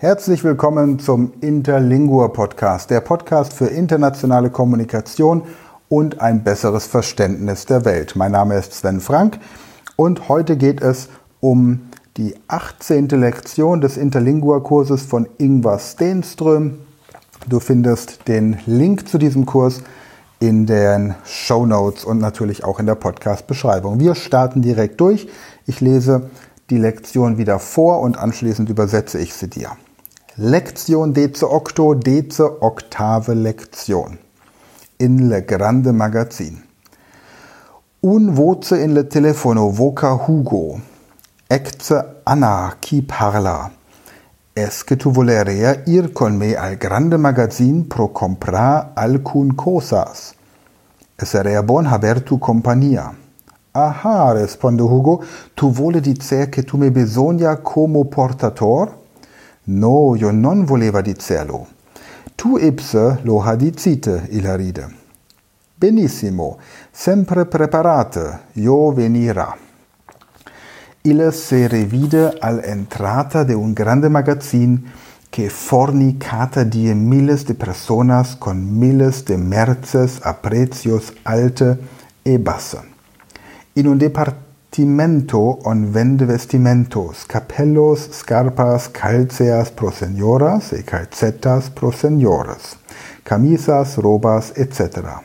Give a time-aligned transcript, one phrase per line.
[0.00, 5.42] Herzlich willkommen zum Interlingua Podcast, der Podcast für internationale Kommunikation
[5.88, 8.14] und ein besseres Verständnis der Welt.
[8.14, 9.40] Mein Name ist Sven Frank
[9.96, 11.08] und heute geht es
[11.40, 13.08] um die 18.
[13.08, 16.78] Lektion des Interlingua Kurses von Ingvar Stenström.
[17.48, 19.82] Du findest den Link zu diesem Kurs
[20.38, 23.98] in den Show Notes und natürlich auch in der Podcast-Beschreibung.
[23.98, 25.28] Wir starten direkt durch.
[25.66, 26.30] Ich lese
[26.70, 29.70] die Lektion wieder vor und anschließend übersetze ich sie dir.
[30.40, 34.18] Lektion Deze Octo, Deze Oktave Lektion.
[34.96, 36.62] In le grande magazin.
[38.00, 40.80] Un voce in le telefono voca Hugo.
[41.48, 43.70] Ecce Anna qui parla.
[44.52, 50.34] Esque tu volerea ir con me al grande magazin pro comprar alcun cosas.
[51.16, 53.12] Esserea bon haber tu compagnia.
[53.72, 55.20] Aha, responde Hugo,
[55.56, 58.97] tu vole dicer che tu me bisogna como portator?
[59.70, 61.66] No, io non voleva dicerlo.
[62.34, 64.88] Tu ipse lo ha dicite, illa ride.
[65.74, 66.56] Benissimo,
[66.90, 69.54] sempre preparate, io venira.
[71.02, 74.90] Ille se revide al entrata de un grande magazin
[75.28, 81.78] che fornicata die miles de personas con miles de merces a precios alte
[82.22, 82.80] e basse.
[83.74, 91.90] In un departamento Vestimento on vende vestimentos, capellos, scarpas, calceas pro senioras e calcetas pro
[91.90, 92.76] seniores,
[93.24, 95.22] camisas, robas, etc.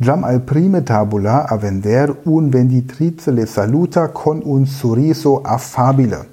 [0.00, 6.26] Jam al prime tabula a vender un venditrice le saluta con un sorriso affabile.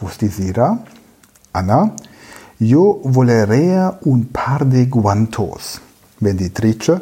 [0.00, 0.82] Vos disira,
[1.52, 1.94] Anna,
[2.58, 5.80] io volerea un par de guantos.
[6.18, 6.98] Venditrice,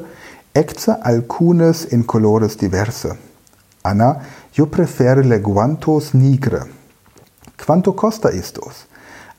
[0.53, 3.17] ecce alcunes in colores diverse.
[3.86, 4.19] Anna,
[4.57, 6.62] io prefere le guantos nigre.
[7.62, 8.87] Quanto costa estos?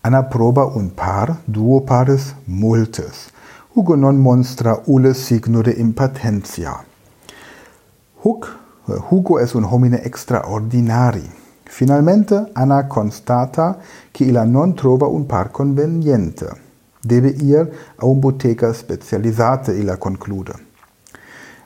[0.02, 3.32] Anna proba un par, duo pares, multes.
[3.74, 6.86] Hugo non monstra ulle signo de impatentia.
[8.22, 8.46] Huc,
[9.10, 11.28] Hugo es un homine extraordinari.
[11.64, 13.80] Finalmente Anna constata
[14.12, 16.46] che illa non trova un par conveniente.
[17.02, 20.54] Debe ir a un boteca specializate, illa conclude.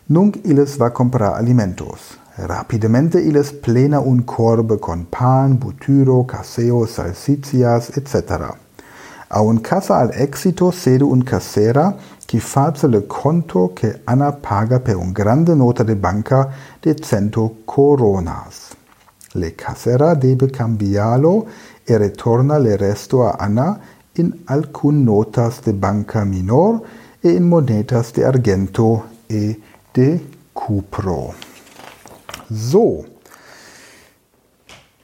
[0.06, 2.21] Nunc illes va comprar alimentos.
[2.44, 8.56] Rapidamente illes plena un corbe con pan, buturo, caseo, salsicias, etc.
[9.28, 14.80] A un casa al éxito sede un casera qui face le conto che Anna paga
[14.80, 16.50] per un grande nota de banca
[16.80, 18.76] de cento coronas.
[19.34, 21.46] Le casera debe cambiarlo
[21.84, 23.80] e retorna le resto a Anna
[24.14, 26.82] in alcun notas de banca minor
[27.22, 29.62] e in monedas de argento e
[29.94, 30.20] de
[30.54, 31.51] cupro.
[32.54, 33.06] So,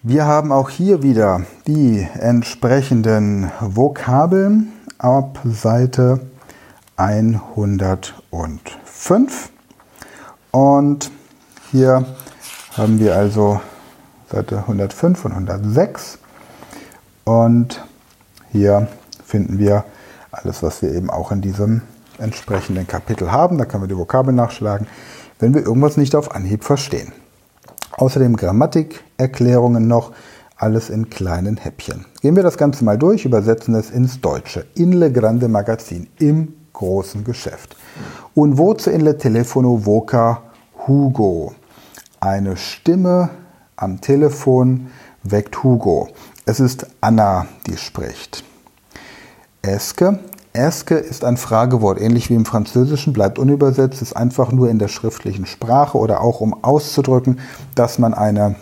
[0.03, 6.19] wir haben auch hier wieder die entsprechenden Vokabeln ab Seite
[6.97, 9.49] 105.
[10.51, 11.09] Und
[11.71, 12.05] hier
[12.75, 13.61] haben wir also
[14.29, 16.19] Seite 105 und 106.
[17.23, 17.81] Und
[18.51, 18.89] hier
[19.23, 19.85] finden wir
[20.31, 21.81] alles, was wir eben auch in diesem
[22.17, 23.57] entsprechenden Kapitel haben.
[23.57, 24.85] Da können wir die Vokabeln nachschlagen,
[25.39, 27.13] wenn wir irgendwas nicht auf Anhieb verstehen.
[27.97, 30.11] Außerdem Grammatikerklärungen noch,
[30.55, 32.05] alles in kleinen Häppchen.
[32.21, 34.65] Gehen wir das Ganze mal durch, übersetzen es ins Deutsche.
[34.75, 37.75] In le grande magazin, im großen Geschäft.
[38.35, 40.43] Un voce in le telefono voca
[40.87, 41.53] Hugo.
[42.19, 43.29] Eine Stimme
[43.75, 44.87] am Telefon
[45.23, 46.09] weckt Hugo.
[46.45, 48.43] Es ist Anna, die spricht.
[49.61, 50.19] Eske,
[50.57, 54.87] Eske ist ein Fragewort, ähnlich wie im Französischen, bleibt unübersetzt, ist einfach nur in der
[54.87, 57.39] schriftlichen Sprache oder auch um auszudrücken,
[57.75, 58.55] dass man eine,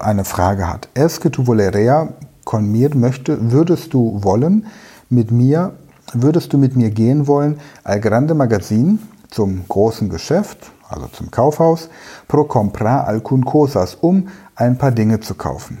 [0.00, 0.88] eine Frage hat.
[0.94, 2.08] Eske tu volerea
[2.44, 4.66] con mir möchte, würdest du wollen,
[5.10, 5.74] mit mir,
[6.14, 8.98] würdest du mit mir gehen wollen, al grande magazin
[9.28, 11.90] zum großen Geschäft, also zum Kaufhaus,
[12.28, 15.78] pro comprar alcun cosas, um ein paar Dinge zu kaufen.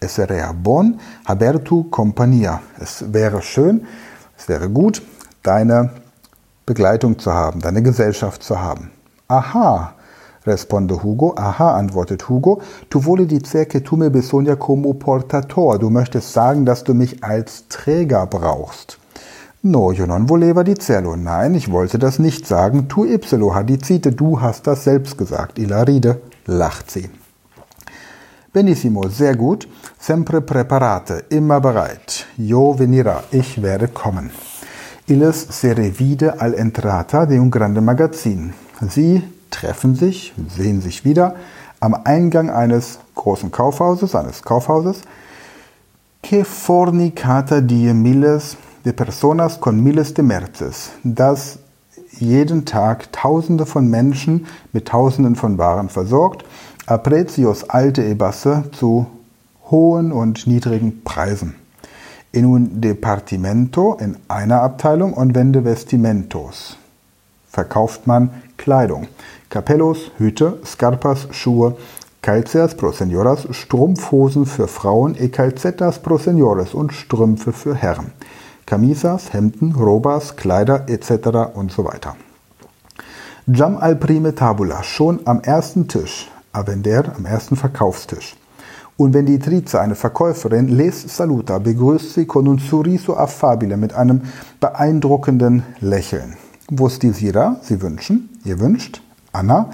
[0.00, 2.60] Es seria bon haber tu compagnia.
[2.78, 3.86] Es wäre schön,
[4.38, 5.02] es wäre gut,
[5.42, 5.90] deine
[6.64, 8.90] Begleitung zu haben, deine Gesellschaft zu haben.
[9.26, 9.94] Aha,
[10.46, 11.34] responde Hugo.
[11.36, 12.62] Aha, antwortet Hugo.
[12.88, 15.78] Tu vuole dizer che tu me bisogna como portator.
[15.78, 18.98] Du möchtest sagen, dass du mich als Träger brauchst.
[19.60, 21.16] No, io non voleva dizerlo.
[21.16, 22.88] Nein, ich wollte das nicht sagen.
[22.88, 24.12] Tu ipselo hadicite.
[24.12, 25.58] Du hast das selbst gesagt.
[25.58, 27.10] Ilaride lacht sie.
[28.52, 29.68] Benissimo, sehr gut.
[29.98, 32.17] Sempre preparate, immer bereit.
[32.38, 34.30] Io venira, ich werde kommen.
[35.06, 38.54] Illes se revide al entrata de un grande magazin.
[38.88, 41.34] Sie treffen sich, sehen sich wieder
[41.80, 45.02] am Eingang eines großen Kaufhauses, eines Kaufhauses.
[46.22, 51.58] que fornicata die miles de personas con miles de merces, dass
[52.18, 56.44] jeden Tag Tausende von Menschen mit Tausenden von Waren versorgt,
[56.86, 59.06] a precios alte e basse zu
[59.70, 61.54] hohen und niedrigen Preisen.
[62.30, 66.76] In un departimento, in einer Abteilung, und vende vestimentos,
[67.46, 69.08] verkauft man Kleidung.
[69.48, 71.76] Capellos, Hüte, Scarpas, Schuhe,
[72.20, 78.12] Calceas pro Senioras, Strumpfhosen für Frauen, e Calcetas pro Senores und Strümpfe für Herren.
[78.66, 81.54] Camisas, Hemden, Robas, Kleider etc.
[81.54, 82.16] und so weiter.
[83.46, 88.36] Jam al prime tabula, schon am ersten Tisch, a vender, am ersten Verkaufstisch.
[88.98, 93.94] Und wenn die Trize, eine Verkäuferin, les saluta, begrüßt sie con un sorriso affabile, mit
[93.94, 94.22] einem
[94.58, 96.34] beeindruckenden Lächeln.
[96.68, 99.00] Vos desira, sie wünschen, ihr wünscht,
[99.30, 99.70] Anna,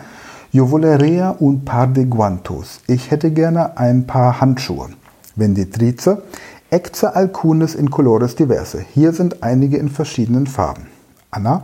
[0.52, 4.90] yo volerea un par de guantos, ich hätte gerne ein paar Handschuhe.
[5.36, 6.22] Wenn die Trize,
[6.68, 8.84] Ecce alcunes in colores diverse.
[8.92, 10.88] Hier sind einige in verschiedenen Farben.
[11.30, 11.62] Anna,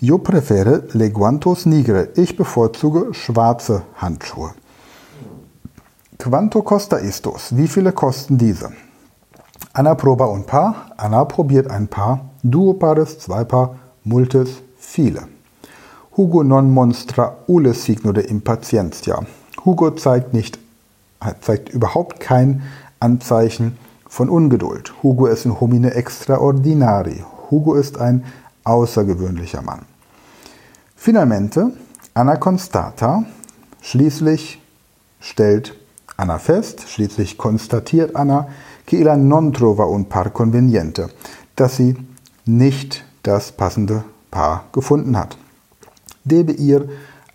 [0.00, 2.08] yo prefere le guantos nigre.
[2.16, 4.54] Ich bevorzuge schwarze Handschuhe.
[6.22, 7.56] Quanto costa estos?
[7.56, 8.70] Wie viele kosten diese?
[9.72, 10.92] Anna proba un paar.
[10.96, 12.20] Anna probiert ein paar.
[12.44, 13.74] Duo pares, zwei Paar.
[14.04, 15.22] Multes, viele.
[16.16, 19.18] Hugo non monstra ule signo de impatientia.
[19.64, 20.60] Hugo zeigt nicht,
[21.40, 22.62] zeigt überhaupt kein
[23.00, 23.76] Anzeichen
[24.08, 24.94] von Ungeduld.
[25.02, 27.24] Hugo ist ein homine extraordinari.
[27.50, 28.22] Hugo ist ein
[28.62, 29.86] außergewöhnlicher Mann.
[30.94, 31.72] Finalmente,
[32.14, 33.24] Anna constata,
[33.80, 34.62] schließlich
[35.18, 35.81] stellt
[36.22, 38.46] Anna fest, schließlich konstatiert Anna,
[38.86, 41.08] que ella non trova un par conveniente,
[41.56, 41.96] dass sie
[42.44, 45.36] nicht das passende Paar gefunden hat.
[46.22, 46.88] Debe ihr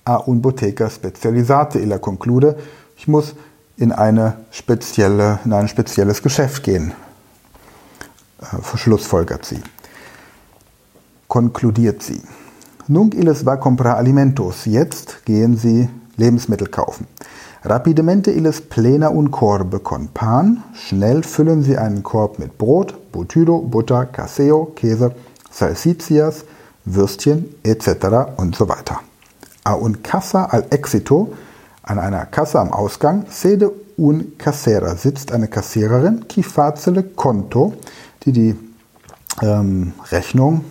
[0.05, 2.55] a un boteca specializate, ella conclude,
[2.95, 3.35] ich muss
[3.75, 6.93] in, eine spezielle, in ein spezielles Geschäft gehen.
[8.41, 9.61] Äh, schlussfolgert sie.
[11.27, 12.21] Konkludiert sie.
[12.87, 14.63] Nunc illes va comprar alimentos.
[14.63, 17.05] Jetzt gehen sie Lebensmittel kaufen.
[17.69, 20.63] Rapidemente illes plena un corbe con pan.
[20.73, 25.11] Schnell füllen sie einen Korb mit Brot, Butyro, Butter, Caseo, Käse,
[25.51, 26.45] Salsicias,
[26.85, 28.37] Würstchen etc.
[28.37, 29.01] und so weiter.
[29.65, 31.33] A un casa al éxito
[31.83, 37.73] an einer Kasse am Ausgang, sede un casera, sitzt eine Kassiererin, qui facile conto,
[38.23, 38.55] die die
[39.41, 40.63] ähm, Rechnung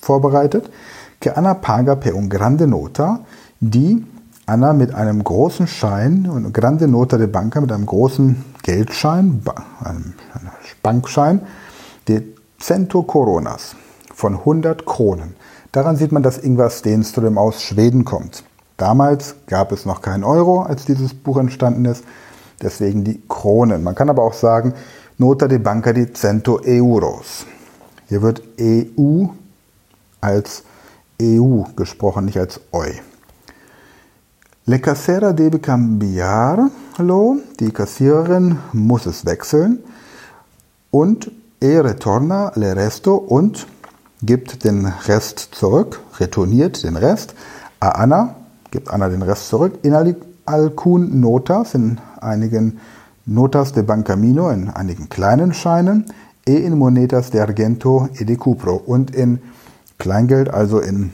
[0.00, 0.70] vorbereitet,
[1.20, 3.20] que Anna paga per un grande nota,
[3.60, 4.02] die
[4.46, 9.42] Anna mit einem großen Schein, und grande nota de banca, mit einem großen Geldschein,
[9.84, 10.14] einem
[10.82, 11.42] Bankschein,
[12.08, 12.24] de
[12.58, 13.76] cento coronas,
[14.14, 15.36] von 100 Kronen.
[15.70, 18.44] Daran sieht man, dass Ingvar Stenström aus Schweden kommt.
[18.76, 22.04] Damals gab es noch keinen Euro, als dieses Buch entstanden ist,
[22.60, 23.84] deswegen die Kronen.
[23.84, 24.74] Man kann aber auch sagen,
[25.18, 27.46] Nota de Banca di Cento Euros.
[28.08, 29.26] Hier wird EU
[30.20, 30.64] als
[31.20, 32.90] EU gesprochen, nicht als Eu.
[34.64, 39.80] Le casera debe cambiarlo, die Kassiererin muss es wechseln
[40.92, 43.66] und e retorna le resto und
[44.22, 47.34] gibt den Rest zurück, retourniert den Rest
[47.80, 48.36] a Anna,
[48.70, 49.80] gibt Anna den Rest zurück.
[49.82, 49.96] In
[50.44, 52.78] alcun notas, in einigen
[53.26, 56.06] notas de bancamino, in einigen kleinen Scheinen,
[56.46, 59.40] e in monetas de argento e de cupro und in
[59.98, 61.12] Kleingeld, also in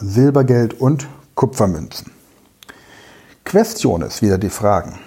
[0.00, 2.17] Silbergeld und Kupfermünzen.
[3.48, 4.98] Questiones, wieder die Fragen.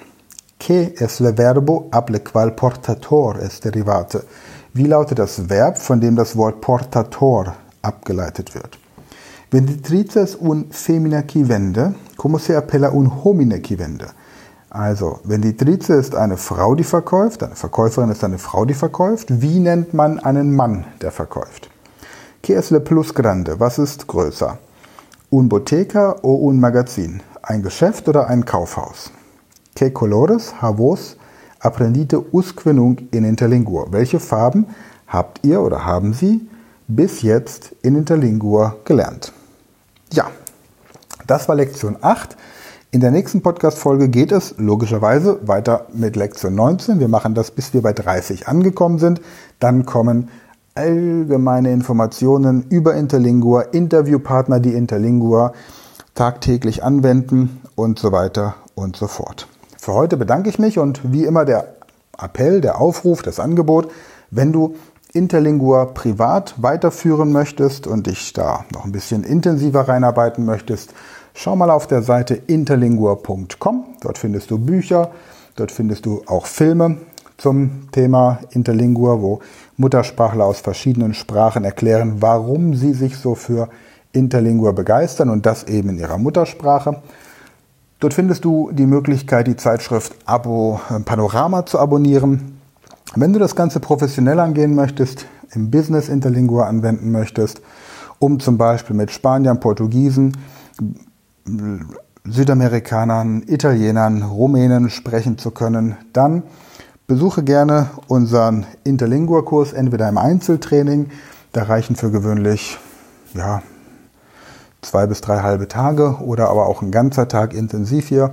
[0.58, 4.24] Que es le verbo ab le qual portator es derivate?
[4.74, 8.80] Wie lautet das Verb, von dem das Wort portator abgeleitet wird?
[9.52, 14.08] Venditrices un femina qui vende, como se appella un homine qui vende.
[14.72, 19.28] Also, Venditrice ist eine Frau, die verkauft, eine Verkäuferin ist eine Frau, die verkauft.
[19.30, 21.70] Wie nennt man einen Mann, der verkauft?
[22.42, 23.60] Que es le plus grande?
[23.60, 24.58] Was ist größer?
[25.30, 27.22] Un boteca o un magazin?
[27.44, 29.10] Ein Geschäft oder ein Kaufhaus?
[29.76, 31.18] Que colores havos
[31.60, 33.88] apprendite usque nunc in interlingua?
[33.90, 34.68] Welche Farben
[35.08, 36.48] habt ihr oder haben Sie
[36.88, 39.34] bis jetzt in interlingua gelernt?
[40.14, 40.30] Ja,
[41.26, 42.38] das war Lektion 8.
[42.92, 47.00] In der nächsten Podcast-Folge geht es logischerweise weiter mit Lektion 19.
[47.00, 49.20] Wir machen das, bis wir bei 30 angekommen sind.
[49.60, 50.30] Dann kommen
[50.76, 55.54] allgemeine Informationen über Interlingua, Interviewpartner, die Interlingua
[56.16, 59.48] tagtäglich anwenden und so weiter und so fort.
[59.78, 61.76] Für heute bedanke ich mich und wie immer der
[62.18, 63.92] Appell, der Aufruf, das Angebot,
[64.30, 64.76] wenn du
[65.14, 70.94] Interlingua privat weiterführen möchtest und dich da noch ein bisschen intensiver reinarbeiten möchtest,
[71.34, 73.86] schau mal auf der Seite interlingua.com.
[74.02, 75.12] Dort findest du Bücher,
[75.56, 76.98] dort findest du auch Filme
[77.38, 79.40] zum Thema Interlingua, wo
[79.76, 83.68] Muttersprachler aus verschiedenen Sprachen erklären, warum sie sich so für
[84.14, 87.02] Interlingua begeistern und das eben in ihrer Muttersprache.
[88.00, 92.58] Dort findest du die Möglichkeit, die Zeitschrift Abo äh, Panorama zu abonnieren.
[93.16, 97.62] Wenn du das Ganze professionell angehen möchtest, im Business Interlingua anwenden möchtest,
[98.20, 100.38] um zum Beispiel mit Spaniern, Portugiesen,
[102.24, 106.44] Südamerikanern, Italienern, Rumänen sprechen zu können, dann
[107.08, 111.10] besuche gerne unseren Interlingua-Kurs, entweder im Einzeltraining,
[111.52, 112.78] da reichen für gewöhnlich
[113.34, 113.62] ja,
[114.82, 118.32] zwei bis drei halbe Tage oder aber auch ein ganzer Tag intensiv hier.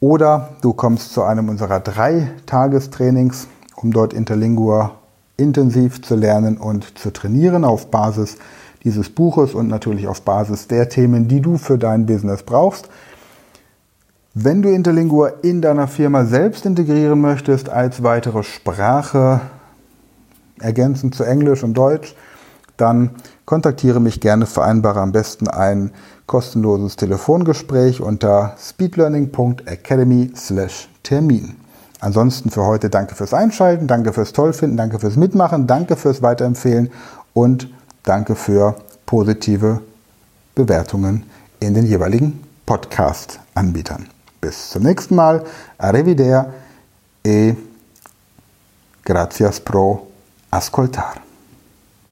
[0.00, 4.92] Oder du kommst zu einem unserer drei Tagestrainings, um dort Interlingua
[5.36, 8.36] intensiv zu lernen und zu trainieren auf Basis
[8.84, 12.88] dieses Buches und natürlich auf Basis der Themen, die du für dein Business brauchst.
[14.34, 19.40] Wenn du Interlingua in deiner Firma selbst integrieren möchtest als weitere Sprache,
[20.58, 22.14] ergänzend zu Englisch und Deutsch,
[22.76, 23.10] dann
[23.44, 25.90] kontaktiere mich gerne, vereinbare am besten ein
[26.26, 31.56] kostenloses Telefongespräch unter speedlearning.academy/termin.
[32.00, 36.90] Ansonsten für heute danke fürs Einschalten, danke fürs Tollfinden, danke fürs Mitmachen, danke fürs Weiterempfehlen
[37.32, 37.68] und
[38.02, 38.74] danke für
[39.06, 39.80] positive
[40.54, 41.24] Bewertungen
[41.60, 44.08] in den jeweiligen Podcast-Anbietern.
[44.40, 45.44] Bis zum nächsten Mal.
[45.78, 46.50] Arrivederci
[47.24, 47.54] e
[49.04, 50.08] gracias pro
[50.50, 51.31] ascoltar.